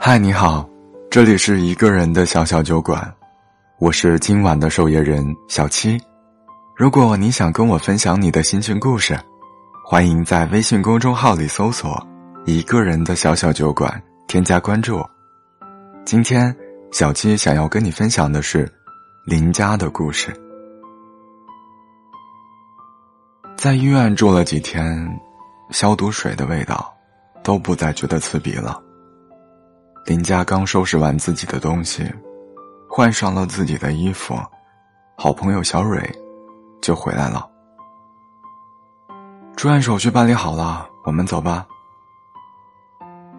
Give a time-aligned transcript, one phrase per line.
[0.00, 0.66] 嗨，你好，
[1.10, 3.12] 这里是一个人的小小酒馆，
[3.78, 6.00] 我是今晚的守夜人小七。
[6.76, 9.18] 如果你想跟我分享你的心情故事，
[9.84, 12.00] 欢迎在微信公众号里搜索
[12.46, 15.04] “一个人的小小酒馆”，添加关注。
[16.04, 16.54] 今天，
[16.92, 18.72] 小七想要跟你分享的是
[19.26, 20.32] 林家的故事。
[23.56, 25.20] 在医院住了几天，
[25.70, 26.94] 消毒水的味道
[27.42, 28.80] 都不再觉得刺鼻了。
[30.06, 32.10] 林佳刚收拾完自己的东西，
[32.88, 34.34] 换上了自己的衣服，
[35.16, 36.10] 好朋友小蕊
[36.80, 37.48] 就回来了。
[39.56, 41.66] 住院手续办理好了，我们走吧。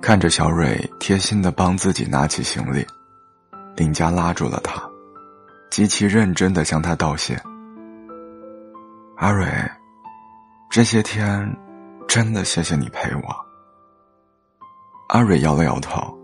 [0.02, 2.86] 看着小蕊贴心的帮自己拿起行李，
[3.76, 4.82] 林佳拉住了他，
[5.72, 7.42] 极其认真的向他道谢。
[9.18, 9.48] 阿蕊。
[10.72, 11.58] 这些天，
[12.08, 13.36] 真的谢谢你陪我。
[15.08, 16.16] 阿蕊摇了摇头，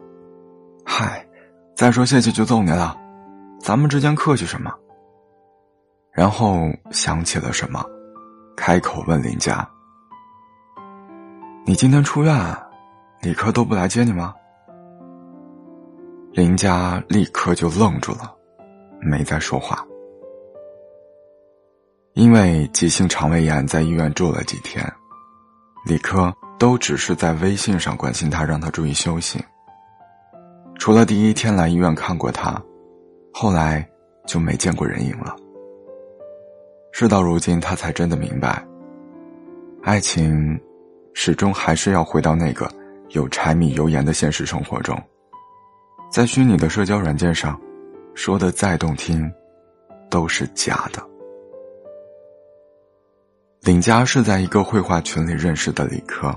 [0.98, 1.28] 嗨，
[1.76, 2.98] 再说谢谢就揍你了，
[3.60, 4.74] 咱们之间客气什么？
[6.14, 7.86] 然后想起了什么，
[8.56, 9.70] 开口问林佳
[11.68, 12.34] ：“你今天出院，
[13.20, 14.34] 李科都不来接你吗？”
[16.32, 18.34] 林佳立刻就愣住了，
[19.02, 19.86] 没再说话。
[22.14, 24.82] 因为急性肠胃炎，在医院住了几天，
[25.86, 29.44] 李科都只是在微信上关心他，让他注意休息。
[30.86, 32.62] 除了第一天来医院看过他，
[33.34, 33.84] 后来
[34.28, 35.36] 就没见过人影了。
[36.92, 38.64] 事到如今，他才真的明白，
[39.82, 40.62] 爱情
[41.16, 42.72] 始终还是要回到那个
[43.10, 44.96] 有柴米油盐的现实生活中，
[46.12, 47.60] 在虚拟的社交软件上，
[48.14, 49.28] 说的再动听，
[50.08, 51.04] 都是假的。
[53.62, 56.32] 林佳是在一个绘画群里认识的李科。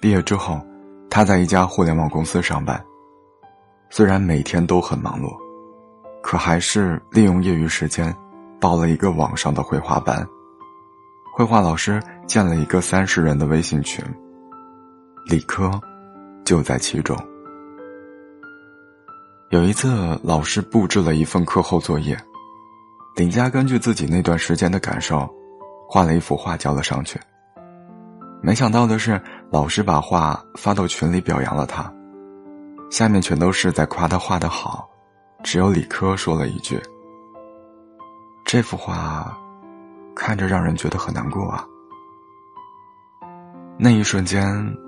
[0.00, 0.60] 毕业之后，
[1.08, 2.84] 他在一家互联网公司上班。
[3.92, 5.36] 虽然每天都很忙碌，
[6.22, 8.14] 可还是利用业余时间，
[8.60, 10.24] 报了一个网上的绘画班。
[11.34, 14.04] 绘画老师建了一个三十人的微信群，
[15.26, 15.68] 李科
[16.44, 17.16] 就在其中。
[19.50, 22.16] 有一次，老师布置了一份课后作业，
[23.16, 25.28] 林佳根据自己那段时间的感受。
[25.92, 27.18] 画了一幅画交了上去。
[28.40, 31.92] 没想到的是，老师把画发到群里表扬了他，
[32.90, 34.88] 下面全都是在夸他画的好，
[35.42, 36.78] 只有李科说了一句
[38.44, 39.34] ：“这幅画，
[40.14, 41.64] 看着让人觉得很难过啊。”
[43.78, 44.44] 那一瞬间，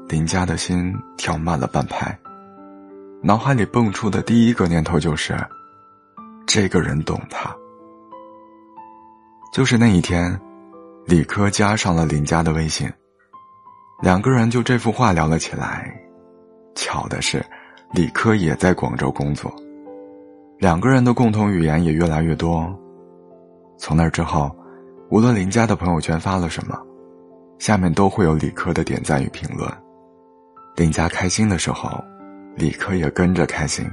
[0.09, 2.19] 林佳的心跳慢了半拍，
[3.23, 5.35] 脑海里蹦出的第一个念头就是：
[6.47, 7.55] 这个人懂他。
[9.53, 10.39] 就是那一天。
[11.05, 12.89] 李科加上了林佳的微信，
[14.01, 15.93] 两个人就这幅画聊了起来。
[16.77, 17.45] 巧的是，
[17.95, 19.55] 李科也在广州工作，
[20.59, 22.75] 两个人的共同语言也越来越多。
[23.77, 24.51] 从那之后，
[25.11, 26.75] 无论林佳的朋友圈发了什么，
[27.59, 29.71] 下面都会有李科的点赞与评论。
[30.75, 31.91] 林佳开心的时候，
[32.57, 33.85] 李科也跟着开心；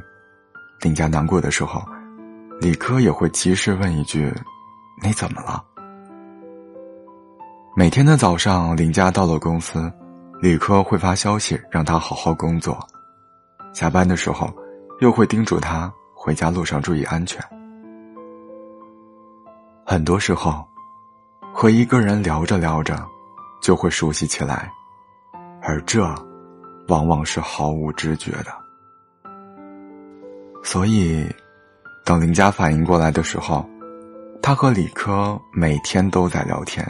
[0.81, 1.81] 林佳难过的时候，
[2.61, 4.33] 李科也会及时问一句
[5.03, 5.61] ：“你怎么了？”
[7.75, 9.91] 每天的早上，林佳到了公司，
[10.41, 12.73] 李科会发消息让他好好工作；
[13.73, 14.53] 下班的时候，
[14.99, 17.43] 又会叮嘱他回家路上注意安全。
[19.85, 20.67] 很多时候，
[21.53, 23.03] 和一个人聊着聊着，
[23.61, 24.71] 就会熟悉起来，
[25.61, 26.03] 而这，
[26.87, 28.47] 往往是毫无知觉的。
[30.63, 31.25] 所以，
[32.05, 33.67] 等林佳反应过来的时候，
[34.41, 36.85] 他和李科每天都在聊天。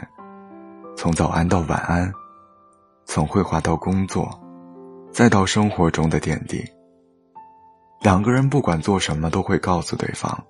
[0.96, 2.12] 从早安到晚安，
[3.06, 4.28] 从绘画到工作，
[5.12, 6.64] 再到生活中的点滴。
[8.00, 10.42] 两个人不管做什么，都会告诉对方，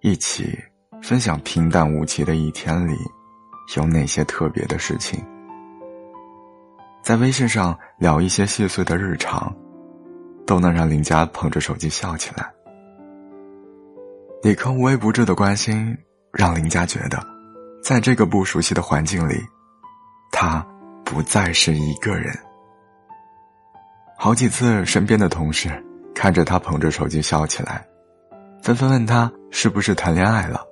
[0.00, 0.58] 一起
[1.02, 2.94] 分享平淡无奇的一天里
[3.76, 5.24] 有哪些特别的事情。
[7.02, 9.54] 在微信上聊一些细碎的日常，
[10.46, 12.52] 都能让林佳捧着手机笑起来。
[14.42, 15.96] 李科无微不至的关心，
[16.32, 17.26] 让林佳觉得，
[17.82, 19.40] 在这个不熟悉的环境里。
[20.30, 20.64] 他
[21.04, 22.32] 不再是一个人。
[24.22, 25.82] 好几次，身边的同事
[26.14, 27.88] 看着他捧着手机笑起来，
[28.62, 30.62] 纷纷问他是不是谈恋爱了。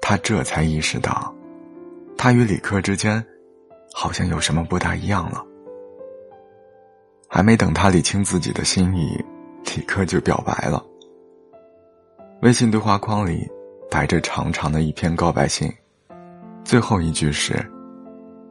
[0.00, 1.32] 他这才意识到，
[2.18, 3.24] 他与李克之间
[3.94, 5.40] 好像有什么不大一样了。
[7.28, 9.24] 还没等他理清自己的心意，
[9.76, 10.84] 李克就表白了。
[12.40, 13.48] 微信对话框里
[13.88, 15.72] 摆着长长的一篇告白信，
[16.64, 17.54] 最后一句是。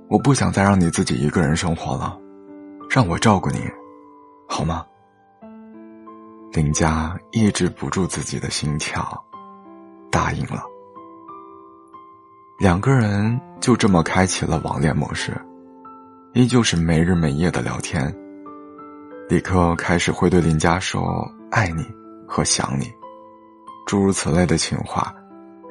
[0.08, 2.18] 我不想再让你自己一个人生活了，
[2.90, 3.60] 让我照顾你，
[4.54, 4.86] 好吗？
[6.52, 9.18] 林佳抑制不住自己的心跳，
[10.12, 10.62] 答应了。
[12.60, 15.40] 两个人就这么开启了网恋模式，
[16.34, 18.14] 依旧是没日没夜的聊天。
[19.30, 21.86] 李克开始会对林佳说“爱你”
[22.28, 22.92] 和“想你”，
[23.88, 25.16] 诸如此类的情话，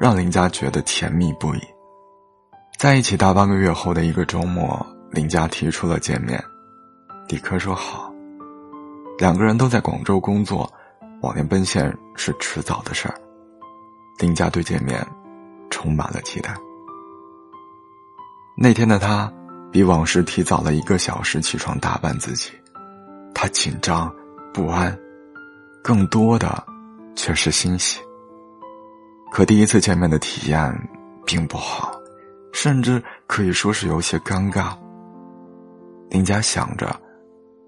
[0.00, 1.60] 让林佳觉得甜蜜不已。
[2.78, 6.42] 在一起大半个月后的一个周末，林佳提出了见面，
[7.28, 8.09] 李克说好。
[9.20, 10.72] 两个人都在广州工作，
[11.20, 13.14] 往年奔现是迟早的事儿。
[14.18, 15.06] 林佳对见面
[15.68, 16.56] 充满了期待。
[18.56, 19.30] 那天的他
[19.70, 22.50] 比往时提早了一个小时起床打扮自己，
[23.34, 24.10] 他紧张
[24.54, 24.98] 不安，
[25.84, 26.64] 更多的
[27.14, 28.00] 却是欣喜。
[29.30, 30.88] 可第一次见面的体验
[31.26, 31.92] 并不好，
[32.54, 34.72] 甚至可以说是有些尴尬。
[36.08, 36.98] 林佳想着，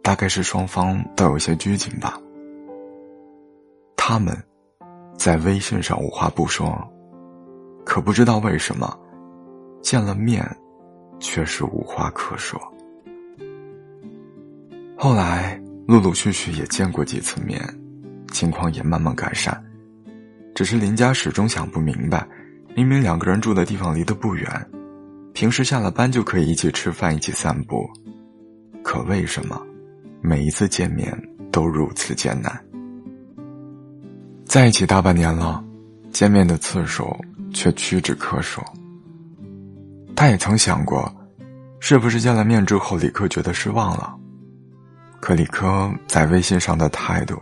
[0.03, 2.21] 大概是双方都有些拘谨吧。
[3.97, 4.37] 他们
[5.17, 6.77] 在微信上无话不说，
[7.85, 8.99] 可不知道为什么，
[9.81, 10.45] 见了面。
[11.25, 12.61] 却是无话可说。
[14.99, 15.57] 后来
[15.87, 17.63] 陆陆续续也见过几次面，
[18.33, 19.57] 情况也慢慢改善。
[20.53, 22.27] 只是林家始终想不明白，
[22.75, 24.51] 明明两个人住的地方离得不远，
[25.33, 27.89] 平时下了班就可以一起吃饭、一起散步，
[28.83, 29.65] 可为什么
[30.25, 31.13] 每一次见面
[31.51, 32.65] 都如此艰难？
[34.45, 35.63] 在一起大半年了，
[36.13, 37.13] 见面的次数
[37.53, 38.63] 却屈指可数。
[40.15, 41.13] 他也曾想过，
[41.81, 44.15] 是不是见了面之后，李克觉得失望了？
[45.21, 47.37] 可李克在微信上的态度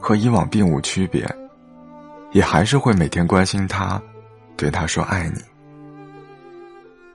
[0.00, 1.28] 和以往并无区别，
[2.32, 4.00] 也还是会每天关心他，
[4.56, 5.40] 对他说爱你。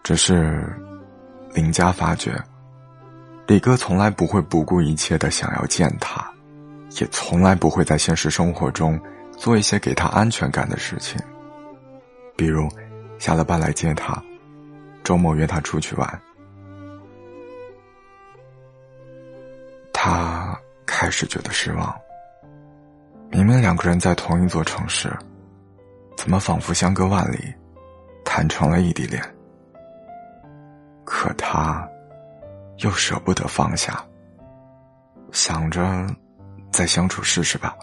[0.03, 0.71] 只是
[1.55, 2.39] 林佳发觉，
[3.47, 6.29] 李哥从来不会不顾一切的想要见他，
[6.99, 8.99] 也从来不会在现实生活中
[9.37, 11.17] 做一些给他安全感的事情，
[12.35, 12.67] 比如
[13.17, 14.21] 下了班来接他。
[15.01, 16.21] 周末约他出去玩，
[19.93, 21.97] 他开始觉得失望。
[23.31, 25.09] 明明两个人在同一座城市，
[26.17, 27.53] 怎么仿佛相隔万里，
[28.25, 29.23] 谈成了异地恋？
[31.05, 31.87] 可他
[32.79, 34.03] 又舍不得放下，
[35.31, 36.07] 想着
[36.71, 37.75] 再相处试试吧。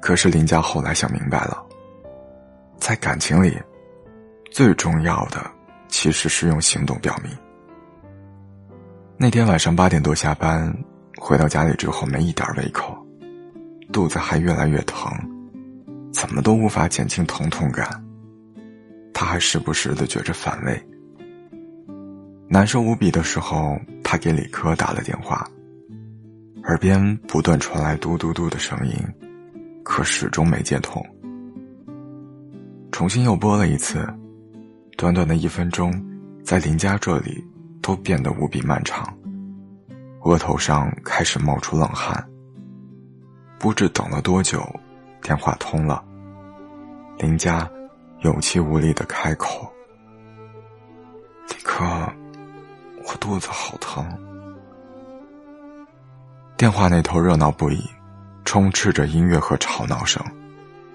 [0.00, 1.60] 可是林佳后来想明白了，
[2.78, 3.58] 在感情里。
[4.52, 5.44] 最重要的
[5.88, 7.30] 其实是用行动表明。
[9.18, 10.74] 那天晚上八点多下班，
[11.18, 12.96] 回到家里之后没一点胃口，
[13.92, 15.12] 肚子还越来越疼，
[16.10, 18.02] 怎么都无法减轻疼痛感。
[19.12, 20.88] 他还时不时的觉着反胃，
[22.48, 25.46] 难受无比的时候，他给李科打了电话，
[26.64, 28.94] 耳边不断传来嘟嘟嘟的声音，
[29.82, 31.04] 可始终没接通。
[32.92, 34.06] 重新又拨了一次。
[34.96, 35.92] 短短的一分钟，
[36.42, 37.44] 在林家这里
[37.82, 39.12] 都变得无比漫长。
[40.22, 42.26] 额头上开始冒出冷汗。
[43.58, 44.64] 不知等了多久，
[45.20, 46.02] 电话通了。
[47.18, 47.68] 林家
[48.20, 49.70] 有气无力的开口
[51.50, 51.84] ：“李克，
[53.06, 54.04] 我肚子好疼。”
[56.56, 57.84] 电话那头热闹不已，
[58.44, 60.24] 充斥着音乐和吵闹声。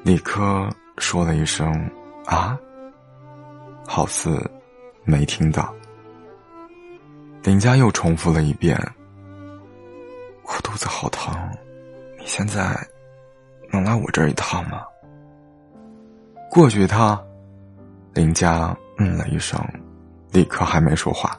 [0.03, 1.71] 李科说了一声
[2.25, 2.57] ：“啊。”
[3.87, 4.49] 好似
[5.03, 5.73] 没听到。
[7.43, 8.79] 林佳又重复了一遍
[10.45, 11.35] ：“我肚子好疼，
[12.17, 12.75] 你现在
[13.71, 14.81] 能来我这儿一趟吗？”
[16.49, 17.21] 过去一趟。
[18.13, 19.57] 林佳嗯了一声，
[20.31, 21.37] 李克还没说话。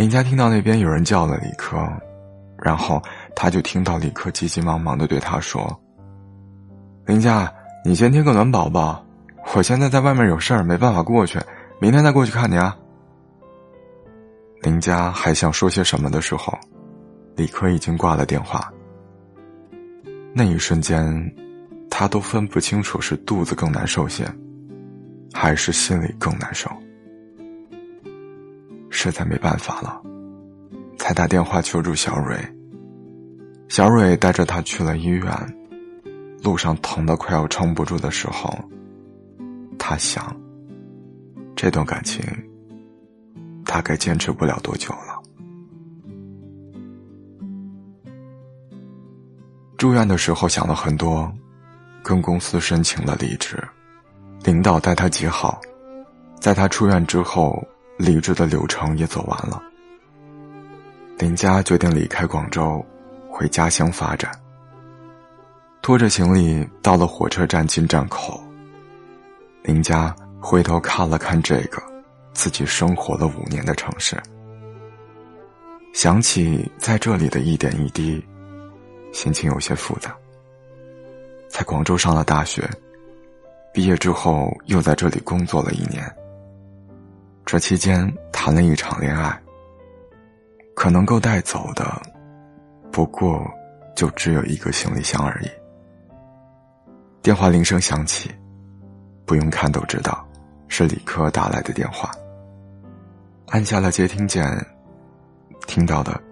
[0.00, 1.76] 林佳听到那边有人叫了李科，
[2.56, 3.02] 然后
[3.36, 5.78] 他就听到李科急急忙忙的对他说
[7.04, 7.52] ：“林佳，
[7.84, 9.04] 你先贴个暖宝宝。”
[9.54, 11.38] 我现在在外面有事儿，没办法过去，
[11.82, 12.74] 明天再过去看你啊。
[14.62, 16.58] 林佳还想说些什么的时候，
[17.36, 18.72] 李科已经挂了电话。
[20.32, 21.30] 那一瞬间，
[21.90, 24.26] 他都分不清楚是肚子更难受些，
[25.34, 26.70] 还是心里更难受。
[28.90, 30.02] 实在没办法了，
[30.98, 32.36] 才打电话求助小蕊。
[33.68, 35.32] 小蕊带着他去了医院，
[36.42, 38.52] 路上疼得快要撑不住的时候。
[39.78, 40.36] 他想，
[41.56, 42.22] 这段感情
[43.64, 45.22] 大概坚持不了多久了。
[49.78, 51.32] 住院的时候想了很多，
[52.02, 53.56] 跟公司申请了离职，
[54.44, 55.58] 领导待他极好，
[56.38, 57.66] 在他出院之后，
[58.00, 59.62] 离职的流程也走完了。
[61.18, 62.82] 林佳决定离开广州，
[63.28, 64.32] 回家乡发展。
[65.82, 68.42] 拖着行李到了火车站进站口，
[69.62, 71.82] 林佳回头看了看这个
[72.32, 74.18] 自己生活了五年的城市，
[75.92, 78.26] 想起在这里的一点一滴，
[79.12, 80.16] 心情有些复杂。
[81.48, 82.66] 在广州上了大学，
[83.74, 86.02] 毕业之后又在这里工作了一年。
[87.50, 89.36] 这期间谈了一场恋爱，
[90.72, 92.00] 可能够带走的，
[92.92, 93.44] 不过
[93.96, 95.48] 就只有一个行李箱而已。
[97.20, 98.30] 电话铃声响起，
[99.26, 100.24] 不用看都知道
[100.68, 102.12] 是李科打来的电话。
[103.48, 104.46] 按下了接听键，
[105.66, 106.22] 听到的，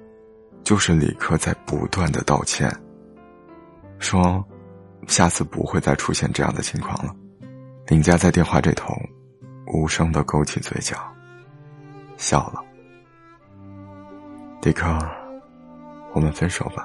[0.62, 2.72] 就是李科在不断的道歉，
[3.98, 4.46] 说。
[5.08, 7.12] 下次不会再出现这样的情况了。
[7.86, 8.94] 林佳在电话这头，
[9.72, 10.96] 无声的勾起嘴角，
[12.16, 12.62] 笑了。
[14.62, 14.86] 李克，
[16.12, 16.84] 我们分手吧。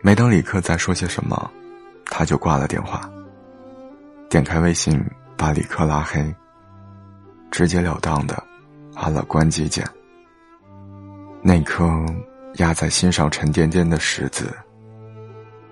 [0.00, 1.50] 没等李克再说些什么，
[2.06, 3.10] 他就挂了电话。
[4.30, 5.04] 点开微信，
[5.36, 6.34] 把李克拉黑，
[7.50, 8.42] 直截了当的
[8.94, 9.84] 按了关机键。
[11.42, 12.04] 那颗
[12.54, 14.52] 压在心上沉甸甸的石子。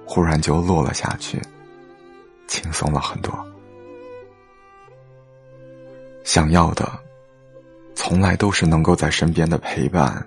[0.06, 1.40] 忽然就落了下去，
[2.46, 3.34] 轻松了很多。
[6.24, 6.90] 想要的，
[7.94, 10.26] 从来都是能够在身边的陪伴，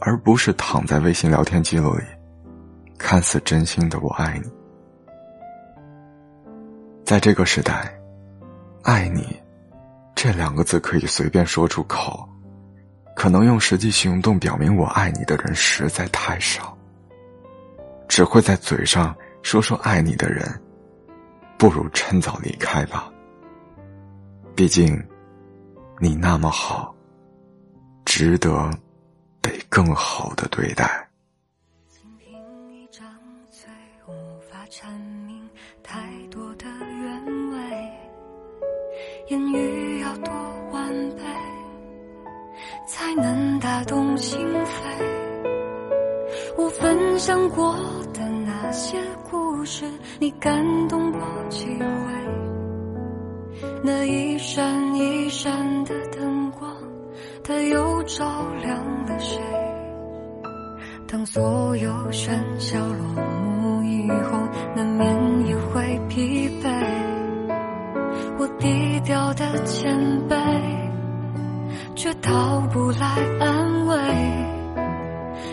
[0.00, 2.02] 而不是躺在微信聊天记录里，
[2.98, 4.50] 看似真心的“我爱你”。
[7.04, 7.94] 在这个时代
[8.82, 9.38] ，“爱你”
[10.16, 12.26] 这两个字可以随便说出口，
[13.14, 16.76] 可能用实际行动表明“我爱你”的人实在太少。
[18.08, 20.48] 只会在嘴上说说爱你的人，
[21.58, 23.10] 不如趁早离开吧。
[24.56, 24.96] 毕竟，
[25.98, 26.94] 你那么好，
[28.04, 28.70] 值得
[29.42, 31.08] 被更好的对待。
[31.88, 32.32] 仅凭
[32.72, 33.04] 一张
[33.50, 33.68] 嘴，
[34.06, 34.12] 无
[34.48, 34.86] 法阐
[35.26, 35.50] 明
[35.82, 37.58] 太多的原委。
[39.26, 40.32] 言语要多
[40.70, 41.22] 完备，
[42.86, 45.04] 才能打动心扉。
[46.56, 47.76] 我分享过
[48.12, 51.20] 的那些故事，你感动过
[51.50, 52.43] 几回？
[53.86, 56.74] 那一闪一闪的灯光，
[57.44, 58.24] 它又照
[58.62, 59.38] 亮了谁？
[61.06, 63.22] 当所有喧嚣落
[63.60, 64.38] 幕以后，
[64.74, 66.70] 难免也会疲惫。
[68.38, 69.94] 我低调的谦
[70.30, 70.34] 卑，
[71.94, 73.06] 却讨不来
[73.38, 73.96] 安慰。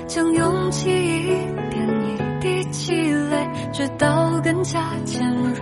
[0.08, 1.28] 将勇气一
[1.70, 5.62] 点一滴积累，直到更加尖锐，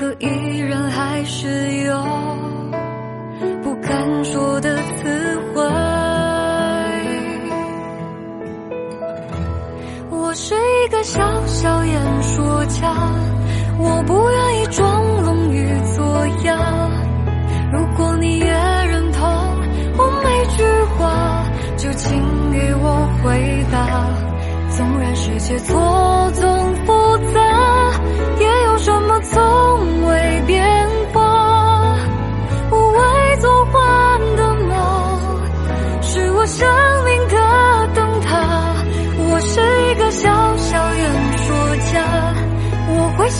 [0.00, 1.46] 可依然还是
[1.84, 1.94] 有
[3.62, 5.62] 不敢说的词汇。
[10.08, 12.90] 我是一个小小演说家，
[13.76, 16.56] 我不愿意装聋与作哑。
[17.70, 19.22] 如果你也认同
[19.98, 20.62] 我每句
[20.96, 21.44] 话，
[21.76, 22.18] 就请
[22.52, 23.06] 给我。
[23.22, 24.08] 回答，
[24.70, 26.48] 纵然世界错综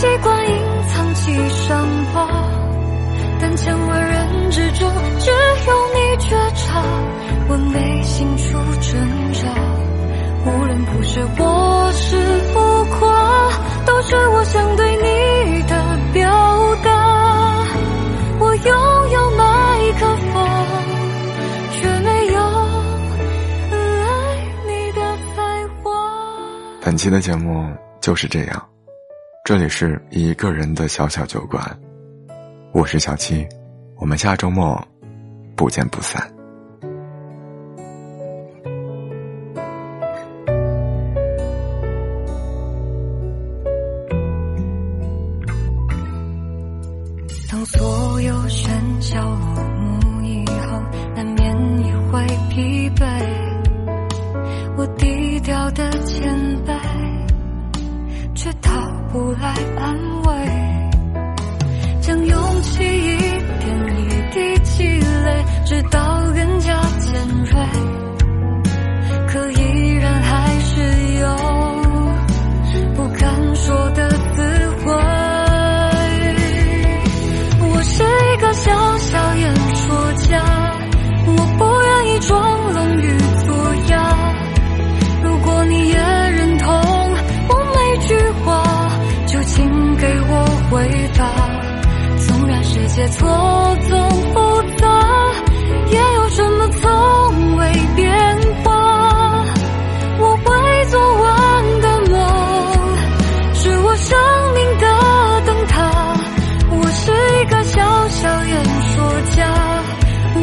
[0.00, 0.57] 习惯隐
[0.88, 2.26] 藏起伤疤，
[3.38, 6.83] 但千万人之中，只有你觉察
[7.50, 9.47] 我内心出挣扎。
[10.47, 12.16] 无论不是我是
[12.50, 12.59] 浮
[12.99, 13.50] 夸，
[13.85, 16.30] 都是我想对你的表
[16.83, 17.66] 达。
[18.38, 19.45] 我拥有麦
[19.99, 20.49] 克风，
[21.73, 22.40] 却没有
[23.71, 23.76] 爱
[24.66, 24.99] 你的
[25.37, 25.92] 才华。
[26.80, 27.69] 本期的节目
[28.00, 28.70] 就是这样，
[29.50, 31.76] 这里是一个人的小小酒馆，
[32.71, 33.45] 我是小七，
[33.97, 34.80] 我们下周末
[35.57, 36.23] 不见不散。
[93.11, 93.29] 错
[93.88, 94.87] 综复杂，
[95.90, 98.09] 也有什么从未变
[98.62, 99.45] 化。
[100.19, 102.14] 我会做完的梦，
[103.55, 104.17] 是我生
[104.55, 104.87] 命的
[105.47, 105.75] 灯塔。
[106.71, 109.38] 我是一个小小演说家，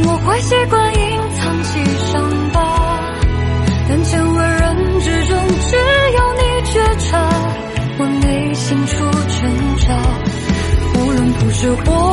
[0.03, 0.99] 我会习惯隐
[1.39, 2.21] 藏起伤
[2.51, 2.57] 疤，
[3.87, 5.75] 但千万人之中只
[6.17, 7.17] 有你觉察
[7.99, 9.87] 我内心出挣扎，
[10.99, 12.06] 无论不是我。